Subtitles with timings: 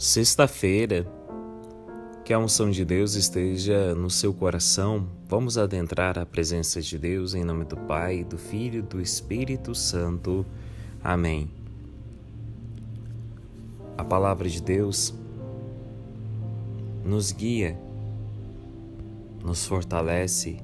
[0.00, 1.06] Sexta-feira,
[2.24, 5.06] que a unção de Deus esteja no seu coração.
[5.28, 9.74] Vamos adentrar a presença de Deus em nome do Pai, do Filho e do Espírito
[9.74, 10.46] Santo.
[11.04, 11.50] Amém.
[13.98, 15.12] A palavra de Deus
[17.04, 17.78] nos guia,
[19.44, 20.56] nos fortalece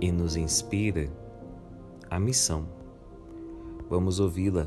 [0.00, 1.08] e nos inspira
[2.10, 2.66] a missão.
[3.88, 4.66] Vamos ouvi-la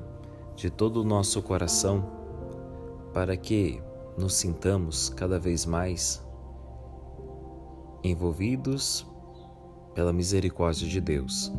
[0.55, 2.14] de todo o nosso coração
[3.15, 3.81] para que
[4.17, 6.21] nos sintamos cada vez mais
[8.03, 9.07] envolvidos
[9.93, 11.49] pela misericórdia de Deus.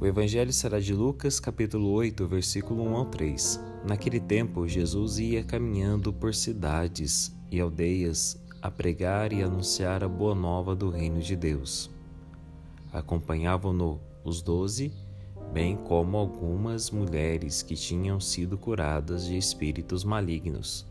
[0.00, 3.60] O Evangelho será de Lucas, capítulo 8, versículo 1 ao 3.
[3.86, 10.34] Naquele tempo, Jesus ia caminhando por cidades e aldeias a pregar e anunciar a boa
[10.34, 11.88] nova do reino de Deus.
[12.92, 14.92] Acompanhavam-no os doze
[15.52, 20.86] bem como algumas mulheres que tinham sido curadas de espíritos malignos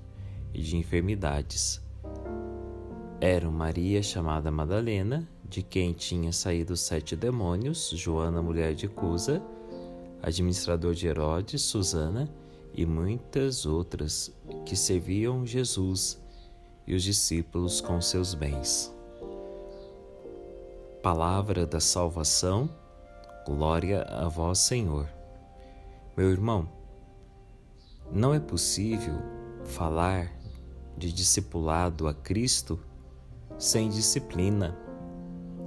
[0.54, 1.82] e de enfermidades.
[3.22, 9.42] Eram Maria, chamada Madalena, de quem tinha saído sete demônios, Joana, mulher de Cusa,
[10.22, 12.30] administrador de Herodes, Susana
[12.74, 14.34] e muitas outras
[14.66, 16.22] que serviam Jesus
[16.86, 18.94] e os discípulos com seus bens.
[21.02, 22.70] Palavra da salvação
[23.50, 25.10] Glória a vós, Senhor.
[26.16, 26.70] Meu irmão,
[28.12, 29.16] não é possível
[29.66, 30.32] falar
[30.96, 32.80] de discipulado a Cristo
[33.58, 34.78] sem disciplina.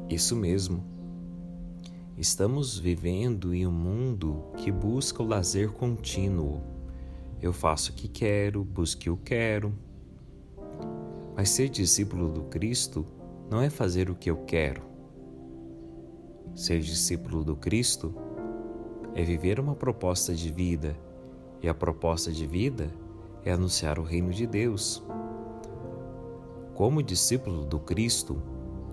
[0.09, 0.85] Isso mesmo.
[2.17, 6.63] Estamos vivendo em um mundo que busca o lazer contínuo.
[7.41, 9.75] Eu faço o que quero, busco o que eu quero.
[11.35, 13.05] Mas ser discípulo do Cristo
[13.51, 14.92] não é fazer o que eu quero
[16.55, 18.15] Ser discípulo do Cristo
[19.15, 20.97] é viver uma proposta de vida,
[21.63, 22.91] e a proposta de vida
[23.45, 25.03] é anunciar o reino de Deus.
[26.75, 28.43] Como discípulo do Cristo,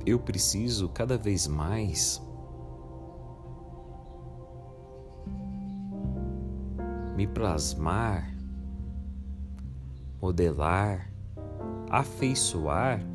[0.06, 2.22] eu preciso cada vez mais
[7.16, 8.34] me plasmar,
[10.22, 11.12] modelar,
[11.90, 13.06] afeiçoar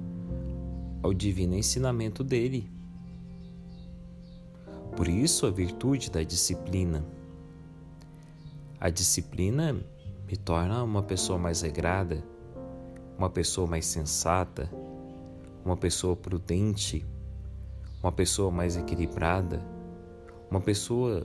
[1.02, 2.73] ao divino ensinamento dele.
[4.96, 7.04] Por isso, a virtude da disciplina.
[8.78, 12.22] A disciplina me torna uma pessoa mais regrada,
[13.18, 14.70] uma pessoa mais sensata,
[15.64, 17.04] uma pessoa prudente,
[18.00, 19.60] uma pessoa mais equilibrada,
[20.48, 21.24] uma pessoa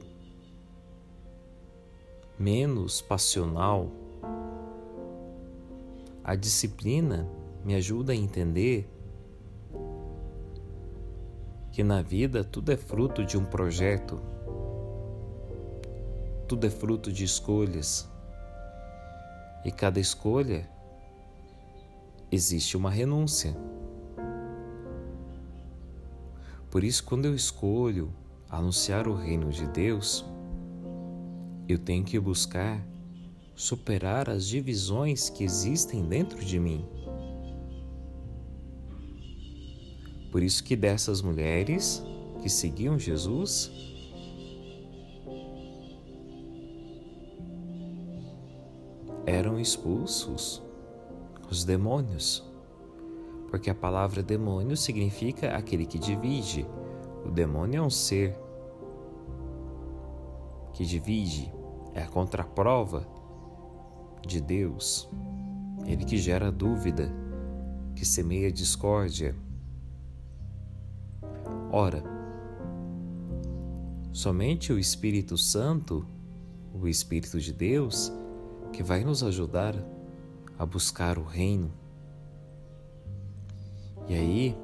[2.40, 3.92] menos passional.
[6.24, 7.30] A disciplina
[7.64, 8.90] me ajuda a entender
[11.80, 14.20] que na vida tudo é fruto de um projeto,
[16.46, 18.06] tudo é fruto de escolhas.
[19.64, 20.70] E cada escolha
[22.30, 23.56] existe uma renúncia.
[26.70, 28.14] Por isso, quando eu escolho
[28.50, 30.26] anunciar o reino de Deus,
[31.66, 32.86] eu tenho que buscar
[33.56, 36.86] superar as divisões que existem dentro de mim.
[40.32, 42.04] Por isso que dessas mulheres
[42.42, 43.72] que seguiam Jesus,
[49.26, 50.62] eram expulsos
[51.50, 52.46] os demônios.
[53.50, 56.66] Porque a palavra demônio significa aquele que divide.
[57.26, 58.38] O demônio é um ser
[60.74, 61.52] que divide,
[61.94, 63.08] é a contraprova
[64.26, 65.10] de Deus.
[65.86, 67.12] Ele que gera dúvida,
[67.96, 69.36] que semeia discórdia
[71.72, 72.04] Ora,
[74.12, 76.06] somente o Espírito Santo,
[76.74, 78.12] o Espírito de Deus,
[78.74, 79.76] que vai nos ajudar
[80.58, 81.72] a buscar o reino.
[84.08, 84.58] E aí,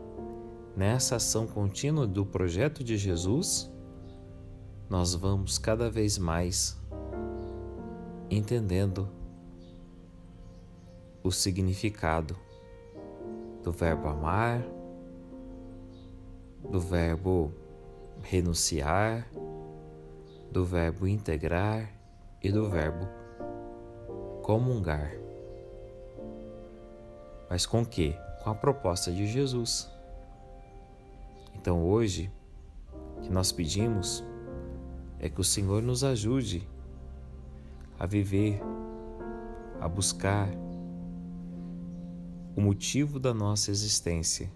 [0.75, 3.71] nessa ação contínua do projeto de Jesus,
[4.89, 6.75] nós vamos cada vez mais
[8.29, 9.07] entendendo
[11.23, 12.35] o significado
[13.63, 14.63] do verbo amar,
[16.69, 17.53] do verbo
[18.21, 19.27] renunciar,
[20.51, 21.91] do verbo integrar
[22.41, 23.07] e do verbo
[24.41, 25.11] comungar.
[27.49, 28.15] Mas com que?
[28.43, 29.89] Com a proposta de Jesus.
[31.55, 32.31] Então hoje,
[33.21, 34.23] que nós pedimos
[35.19, 36.67] é que o Senhor nos ajude
[37.97, 38.61] a viver,
[39.79, 40.47] a buscar
[42.55, 44.51] o motivo da nossa existência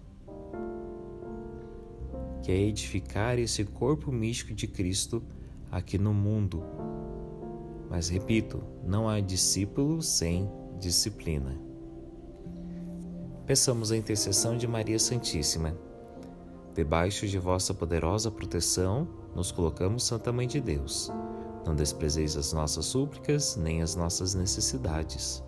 [2.50, 5.22] que é edificar esse corpo místico de Cristo
[5.70, 6.64] aqui no mundo,
[7.88, 10.50] Mas repito, não há discípulo sem
[10.80, 11.56] disciplina.
[13.46, 15.76] Peçamos a intercessão de Maria Santíssima.
[16.74, 21.10] Debaixo de vossa poderosa proteção, nos colocamos, Santa Mãe de Deus.
[21.64, 25.42] Não desprezeis as nossas súplicas, nem as nossas necessidades,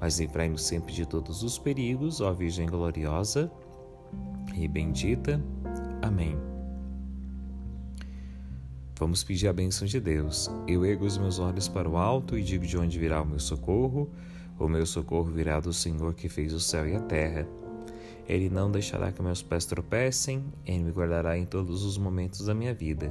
[0.00, 3.50] mas livrai-nos sempre de todos os perigos, ó Virgem gloriosa
[4.54, 5.42] e bendita.
[6.04, 6.36] Amém.
[8.98, 10.50] Vamos pedir a bênção de Deus.
[10.68, 13.38] Eu ergo os meus olhos para o alto e digo de onde virá o meu
[13.38, 14.10] socorro.
[14.58, 17.48] O meu socorro virá do Senhor que fez o céu e a terra.
[18.28, 22.54] Ele não deixará que meus pés tropecem, ele me guardará em todos os momentos da
[22.54, 23.10] minha vida.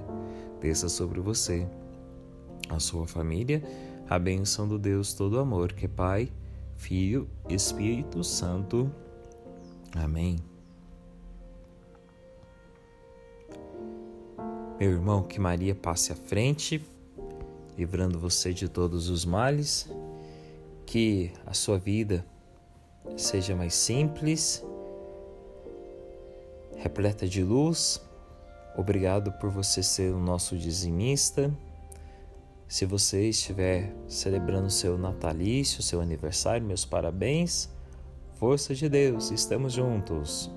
[0.62, 1.68] Desça sobre você,
[2.69, 3.63] a sua família,
[4.07, 6.31] a bênção do Deus todo amor, que é Pai,
[6.78, 8.90] Filho, Espírito Santo.
[9.95, 10.52] Amém.
[14.83, 16.85] Meu irmão, que Maria passe à frente,
[17.77, 19.89] livrando você de todos os males,
[20.85, 22.25] que a sua vida
[23.15, 24.62] seja mais simples,
[26.75, 28.06] repleta de luz.
[28.77, 31.50] Obrigado por você ser o nosso dizimista.
[32.68, 37.69] Se você estiver celebrando seu natalício, seu aniversário, meus parabéns.
[38.33, 40.51] Força de Deus, estamos juntos.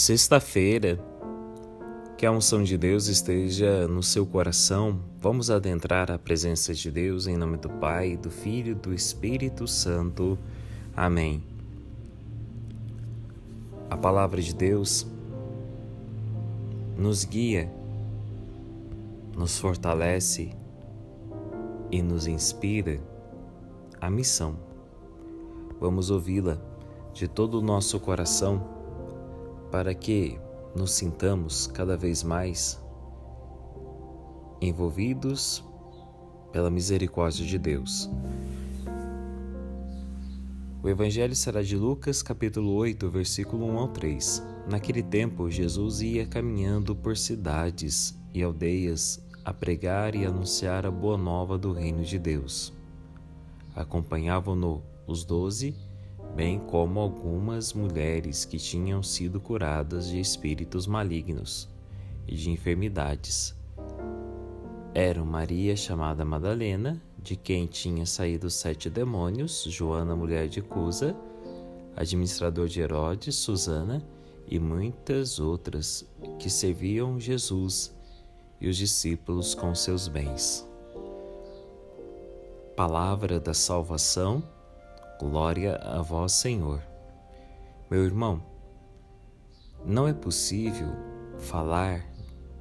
[0.00, 0.98] Sexta-feira,
[2.16, 4.98] que a unção de Deus esteja no seu coração.
[5.20, 9.68] Vamos adentrar a presença de Deus em nome do Pai, do Filho e do Espírito
[9.68, 10.38] Santo.
[10.96, 11.44] Amém.
[13.90, 15.06] A palavra de Deus
[16.96, 17.70] nos guia,
[19.36, 20.50] nos fortalece
[21.90, 22.98] e nos inspira
[24.00, 24.56] a missão.
[25.78, 26.56] Vamos ouvi-la
[27.12, 28.79] de todo o nosso coração
[29.70, 30.38] para que
[30.74, 32.80] nos sintamos cada vez mais
[34.60, 35.64] envolvidos
[36.52, 38.10] pela misericórdia de Deus.
[40.82, 44.42] O Evangelho será de Lucas, capítulo 8, versículo 1 ao 3.
[44.68, 51.18] Naquele tempo, Jesus ia caminhando por cidades e aldeias a pregar e anunciar a boa
[51.18, 52.72] nova do reino de Deus.
[53.74, 55.74] Acompanhavam-no os doze
[56.40, 61.68] bem como algumas mulheres que tinham sido curadas de espíritos malignos
[62.26, 63.54] e de enfermidades.
[64.94, 71.14] Eram Maria, chamada Madalena, de quem tinha saído sete demônios, Joana, mulher de Cusa,
[71.94, 74.02] administrador de Herodes, Susana
[74.48, 76.08] e muitas outras
[76.38, 77.94] que serviam Jesus
[78.58, 80.66] e os discípulos com seus bens.
[82.74, 84.42] Palavra da salvação
[85.20, 86.82] Glória a vós, Senhor.
[87.90, 88.42] Meu irmão,
[89.84, 90.88] não é possível
[91.36, 92.10] falar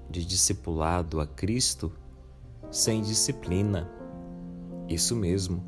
[0.09, 1.89] de discipulado a Cristo
[2.69, 3.89] sem disciplina.
[4.89, 5.63] Isso mesmo.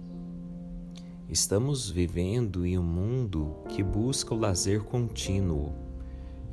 [1.29, 5.73] Estamos vivendo em um mundo que busca o lazer contínuo.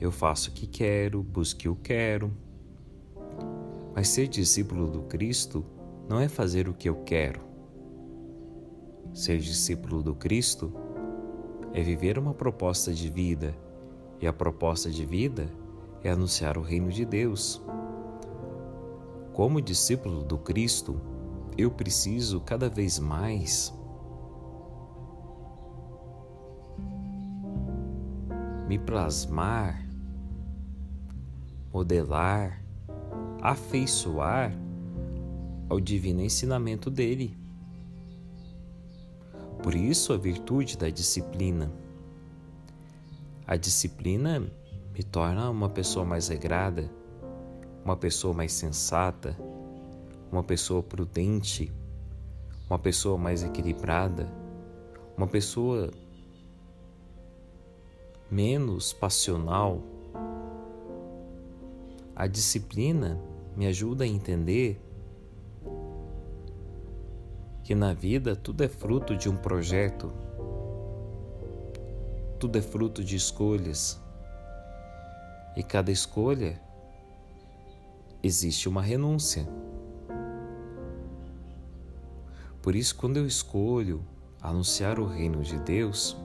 [0.00, 2.32] Eu faço o que quero, busque o que quero.
[3.93, 5.67] Mas ser discípulo do Cristo
[6.08, 7.48] não é fazer o que eu quero
[9.12, 10.72] Ser discípulo do Cristo
[11.72, 13.55] é viver uma proposta de vida,
[14.20, 15.48] e a proposta de vida
[16.03, 17.62] é anunciar o reino de Deus.
[19.32, 21.00] Como discípulo do Cristo,
[21.56, 23.72] eu preciso cada vez mais
[28.69, 29.82] me plasmar,
[31.72, 32.62] modelar,
[33.41, 34.53] afeiçoar
[35.69, 37.36] ao divino ensinamento dele.
[39.62, 41.70] Por isso, a virtude da disciplina.
[43.46, 46.91] A disciplina me torna uma pessoa mais regrada,
[47.84, 49.36] uma pessoa mais sensata,
[50.31, 51.72] uma pessoa prudente,
[52.69, 54.31] uma pessoa mais equilibrada,
[55.17, 55.91] uma pessoa
[58.31, 59.82] menos passional.
[62.15, 63.19] A disciplina
[63.56, 64.81] me ajuda a entender
[67.69, 70.10] que na vida tudo é fruto de um projeto,
[72.41, 74.01] tudo é fruto de escolhas.
[75.55, 76.58] E cada escolha
[78.22, 79.46] existe uma renúncia.
[82.63, 84.03] Por isso, quando eu escolho
[84.41, 86.17] anunciar o reino de Deus,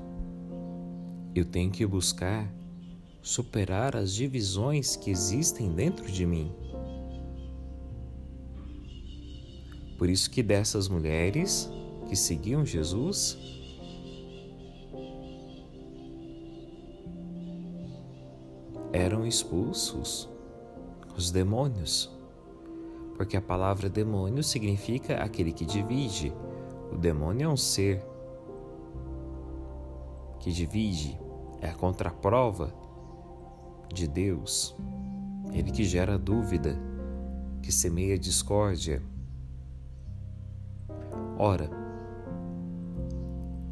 [1.35, 2.49] eu tenho que buscar
[3.21, 6.55] superar as divisões que existem dentro de mim.
[10.03, 11.71] Por isso que dessas mulheres
[12.09, 13.37] que seguiam Jesus
[18.91, 20.29] eram expulsos
[21.15, 22.11] os demônios.
[23.15, 26.33] Porque a palavra demônio significa aquele que divide.
[26.91, 28.05] O demônio é um ser
[30.41, 31.17] que divide,
[31.61, 32.73] é a contraprova
[33.93, 34.75] de Deus.
[35.53, 36.77] Ele que gera dúvida,
[37.61, 39.01] que semeia discórdia.
[41.37, 41.69] Ora,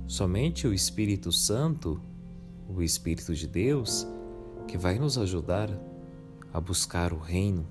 [0.08, 2.02] somente o Espírito Santo,
[2.68, 4.08] o Espírito de Deus,
[4.68, 5.70] que vai nos ajudar
[6.54, 7.66] a buscar o reino.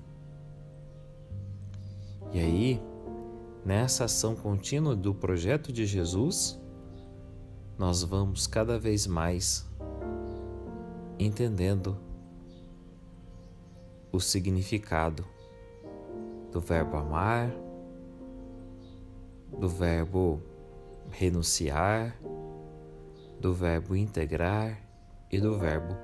[2.31, 2.81] E aí,
[3.65, 6.59] nessa ação contínua do projeto de Jesus,
[7.77, 9.69] nós vamos cada vez mais
[11.19, 11.97] entendendo
[14.11, 15.25] o significado
[16.51, 17.51] do verbo amar,
[19.57, 20.41] do verbo
[21.11, 22.17] renunciar,
[23.39, 24.79] do verbo integrar
[25.31, 25.95] e do verbo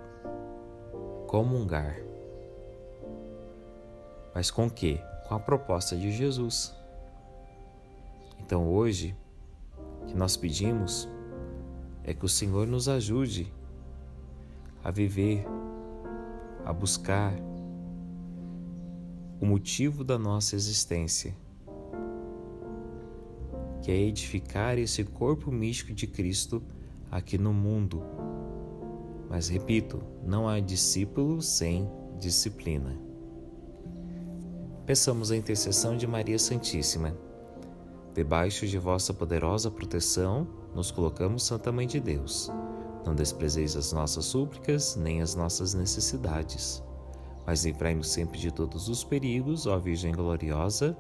[1.28, 1.98] comungar.
[4.34, 5.00] Mas com que?
[5.28, 6.76] Com a proposta de Jesus.
[8.40, 9.16] Então hoje,
[10.08, 11.10] que nós pedimos
[12.04, 13.52] é que o Senhor nos ajude
[14.84, 15.46] a viver,
[16.64, 17.34] a buscar
[19.42, 21.36] o motivo da nossa existência,
[23.88, 26.62] que é edificar esse corpo místico de Cristo
[27.10, 28.04] aqui no mundo
[29.30, 31.90] mas repito, não há discípulo sem
[32.20, 32.98] disciplina.
[34.86, 37.16] Peçamos a intercessão de Maria Santíssima.
[38.14, 42.50] Debaixo de vossa poderosa proteção, nos colocamos, Santa Mãe de Deus.
[43.06, 46.82] Não desprezeis as nossas súplicas, nem as nossas necessidades.
[47.46, 50.98] Mas livrai-nos sempre de todos os perigos, ó Virgem gloriosa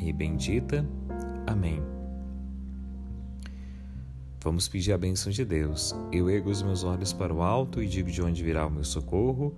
[0.00, 0.88] e bendita.
[1.46, 1.82] Amém.
[4.40, 5.94] Vamos pedir a bênção de Deus.
[6.12, 8.84] Eu ergo os meus olhos para o alto e digo de onde virá o meu
[8.84, 9.54] socorro.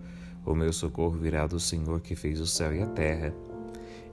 [0.46, 3.34] O meu socorro virá do Senhor que fez o céu e a terra.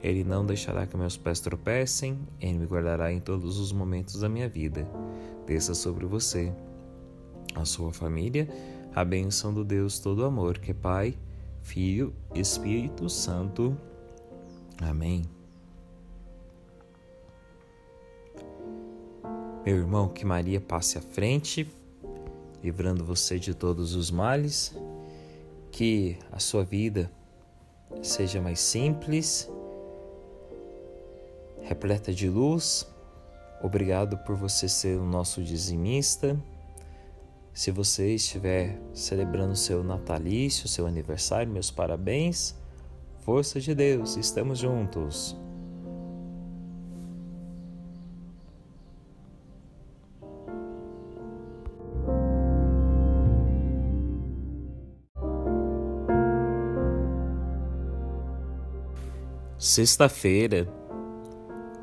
[0.02, 4.28] Ele não deixará que meus pés tropecem, ele me guardará em todos os momentos da
[4.28, 4.86] minha vida.
[5.46, 6.52] Desça sobre você,
[7.54, 8.48] a sua família,
[8.94, 11.16] a bênção do Deus todo amor, que é Pai,
[11.62, 13.76] Filho, Espírito Santo.
[14.80, 15.35] Amém.
[19.66, 21.68] Meu irmão, que Maria passe à frente,
[22.62, 24.72] livrando você de todos os males,
[25.72, 27.10] que a sua vida
[28.00, 29.50] seja mais simples,
[31.62, 32.86] repleta de luz.
[33.60, 36.40] Obrigado por você ser o nosso dizimista.
[37.52, 42.54] Se você estiver celebrando seu natalício, seu aniversário, meus parabéns.
[43.22, 45.36] Força de Deus, estamos juntos.
[59.66, 60.72] Sexta-feira,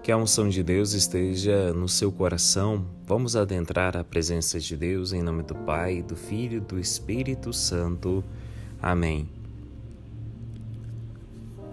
[0.01, 2.85] que a unção de Deus esteja no seu coração.
[3.05, 7.51] Vamos adentrar a presença de Deus em nome do Pai, do Filho e do Espírito
[7.51, 8.23] Santo.
[8.81, 9.29] Amém.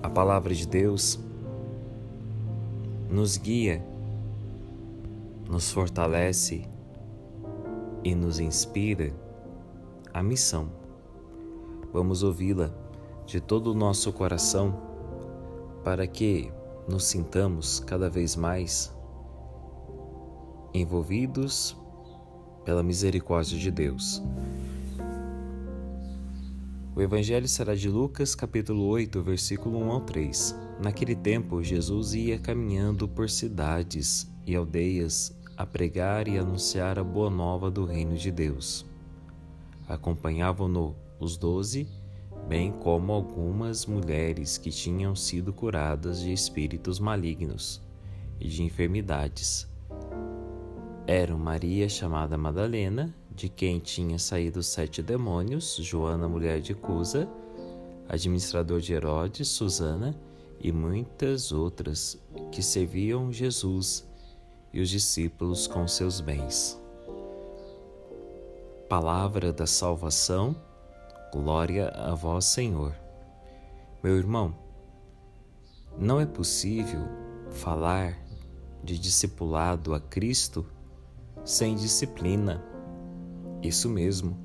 [0.03, 1.17] A palavra de Deus
[3.09, 3.81] nos guia,
[5.49, 6.65] nos fortalece
[8.03, 9.15] e nos inspira
[10.13, 10.73] a missão.
[11.93, 12.75] Vamos ouvi-la
[13.25, 14.90] de todo o nosso coração
[15.85, 16.53] para que
[16.89, 18.95] nos sintamos cada vez mais
[20.75, 21.77] envolvidos
[22.65, 24.23] pela misericórdia de Deus.
[26.95, 30.57] O Evangelho será de Lucas, capítulo 8, versículo 1 ao 3.
[30.83, 37.31] Naquele tempo, Jesus ia caminhando por cidades e aldeias a pregar e anunciar a boa
[37.31, 38.85] nova do reino de Deus.
[39.89, 41.89] Acompanhavam-no os doze
[42.49, 47.81] bem como algumas mulheres que tinham sido curadas de espíritos malignos
[48.41, 49.69] e de enfermidades.
[51.07, 57.29] Eram Maria, chamada Madalena, de quem tinha saído sete demônios, Joana, mulher de Cusa,
[58.09, 60.15] administrador de Herodes, Susana
[60.61, 62.21] e muitas outras
[62.53, 64.07] que serviam Jesus
[64.73, 66.81] e os discípulos com seus bens.
[68.89, 70.55] Palavra da salvação
[71.33, 72.93] Glória a vós, Senhor.
[74.03, 74.53] Meu irmão,
[75.97, 77.07] não é possível
[77.53, 78.19] falar
[78.83, 80.67] de discipulado a Cristo
[81.45, 82.65] sem disciplina.
[83.63, 84.37] Isso mesmo.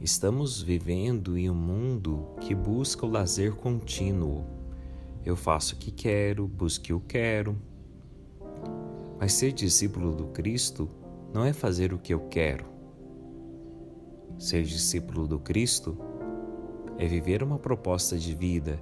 [0.00, 4.46] Estamos vivendo em um mundo que busca o lazer contínuo.
[5.22, 7.54] Eu faço o que quero, busque o quero.
[9.18, 10.88] Mas ser discípulo do Cristo
[11.34, 12.69] não é fazer o que eu quero.
[14.40, 15.98] Ser discípulo do Cristo
[16.96, 18.80] é viver uma proposta de vida,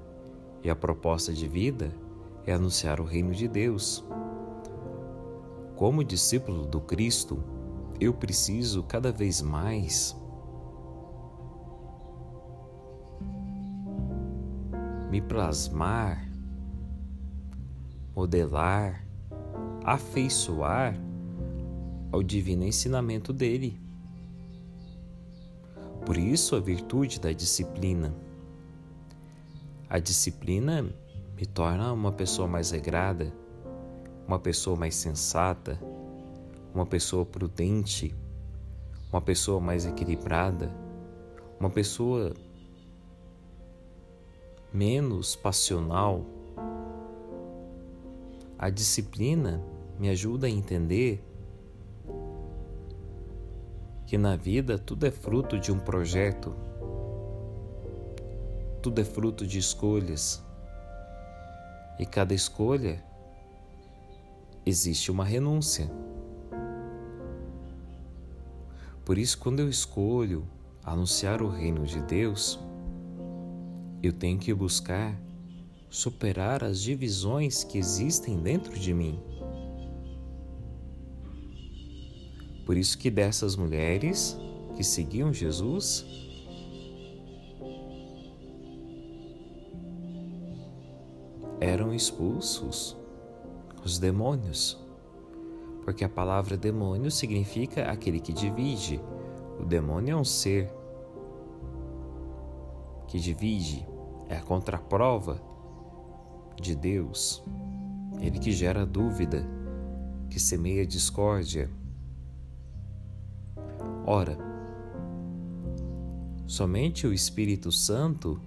[0.63, 1.93] e a proposta de vida
[2.47, 4.07] é anunciar o reino de Deus.
[5.75, 7.43] Como discípulo do Cristo,
[7.99, 10.17] eu preciso cada vez mais
[15.11, 16.31] me plasmar,
[18.15, 19.05] modelar,
[19.85, 20.95] afeiçoar
[22.13, 23.88] ao divino ensinamento dele.
[26.09, 28.15] Por isso, a virtude da disciplina.
[29.91, 30.83] A disciplina
[31.37, 33.31] me torna uma pessoa mais regrada,
[34.27, 35.79] uma pessoa mais sensata,
[36.73, 38.17] uma pessoa prudente,
[39.13, 40.75] uma pessoa mais equilibrada,
[41.61, 42.33] uma pessoa
[44.73, 46.25] menos passional.
[48.59, 49.63] A disciplina
[49.99, 51.23] me ajuda a entender
[54.09, 56.57] que na vida tudo é fruto de um projeto,
[58.81, 60.43] tudo é fruto de escolhas,
[61.99, 63.05] e cada escolha
[64.65, 65.91] existe uma renúncia.
[69.05, 70.49] Por isso, quando eu escolho
[70.83, 72.59] anunciar o reino de Deus,
[74.03, 75.15] eu tenho que buscar
[75.91, 79.21] superar as divisões que existem dentro de mim.
[82.69, 84.39] Por isso que dessas mulheres
[84.77, 86.05] que seguiam Jesus,
[91.59, 92.95] eram expulsos
[93.83, 94.79] os demônios.
[95.83, 99.01] Porque a palavra demônio significa aquele que divide.
[99.59, 100.71] O demônio é um ser
[103.07, 103.89] que divide,
[104.29, 105.41] é a contraprova
[106.61, 107.43] de Deus,
[108.21, 109.43] ele que gera dúvida,
[110.29, 111.71] que semeia discórdia.
[114.11, 114.39] Ora,
[116.47, 118.41] somente o Espírito Santo,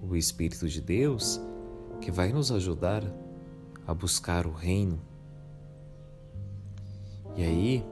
[0.00, 1.40] o Espírito de Deus,
[2.00, 3.02] que vai nos ajudar
[3.84, 5.00] a buscar o reino.
[7.34, 7.84] E aí,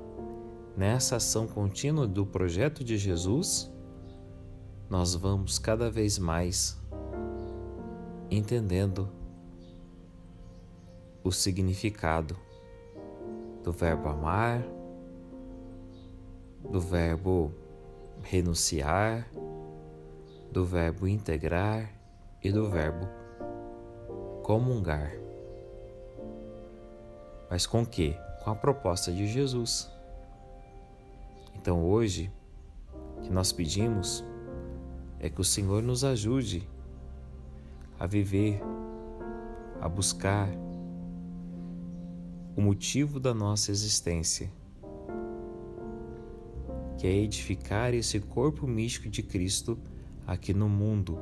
[0.76, 3.68] nessa ação contínua do projeto de Jesus,
[4.88, 6.80] nós vamos cada vez mais
[8.30, 9.08] entendendo
[11.24, 12.36] o significado
[13.64, 14.64] do verbo amar,
[16.68, 17.52] do verbo
[18.22, 19.28] renunciar,
[20.52, 21.90] do verbo integrar
[22.42, 23.08] e do verbo
[24.42, 25.12] comungar.
[27.50, 28.14] Mas com que?
[28.42, 29.90] Com a proposta de Jesus.
[31.56, 32.32] Então hoje,
[33.22, 34.24] que nós pedimos
[35.18, 36.66] é que o Senhor nos ajude
[37.98, 38.60] a viver,
[39.80, 40.48] a buscar
[42.56, 44.50] o motivo da nossa existência,
[47.00, 49.78] que é edificar esse corpo místico de Cristo
[50.26, 51.18] aqui no mundo.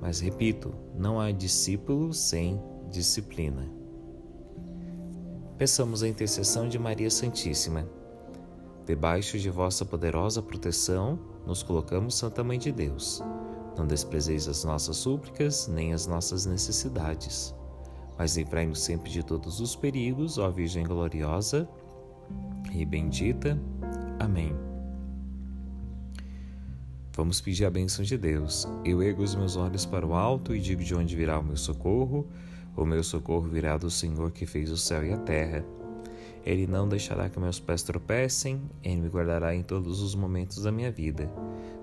[0.00, 2.58] Mas repito, não há discípulo sem
[2.90, 3.70] disciplina.
[5.58, 7.86] Peçamos a intercessão de Maria Santíssima.
[8.86, 13.22] Debaixo de vossa poderosa proteção, nos colocamos, Santa Mãe de Deus.
[13.76, 17.54] Não desprezeis as nossas súplicas, nem as nossas necessidades,
[18.16, 21.68] mas livrai-nos sempre de todos os perigos, ó Virgem gloriosa
[22.72, 23.60] e bendita.
[24.18, 24.54] Amém.
[27.12, 28.68] Vamos pedir a bênção de Deus.
[28.84, 31.56] Eu ergo os meus olhos para o alto e digo de onde virá o meu
[31.56, 32.26] socorro.
[32.76, 35.64] O meu socorro virá do Senhor que fez o céu e a terra.
[36.44, 40.70] Ele não deixará que meus pés tropecem, Ele me guardará em todos os momentos da
[40.70, 41.28] minha vida.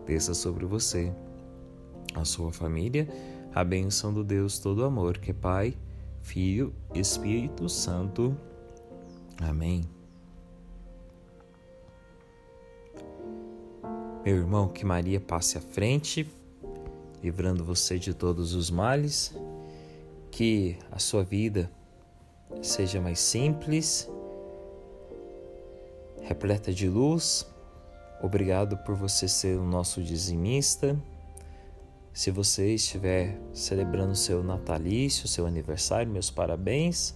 [0.06, 1.12] Desça sobre você,
[2.13, 3.08] a sua família,
[3.54, 5.76] a bênção do Deus todo amor, que é Pai,
[6.22, 8.38] Filho, Espírito Santo.
[9.41, 9.92] Amém.
[14.25, 16.29] Meu irmão, que Maria passe à frente,
[17.21, 19.36] livrando você de todos os males,
[20.31, 21.69] que a sua vida
[22.62, 24.09] seja mais simples
[26.23, 27.45] repleta de luz.
[28.21, 30.97] Obrigado por você ser o nosso dizimista.
[32.13, 37.13] Se você estiver celebrando seu natalício, seu aniversário, meus parabéns.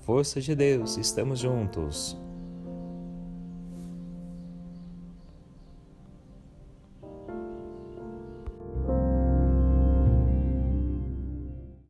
[0.00, 2.16] Força de Deus, estamos juntos.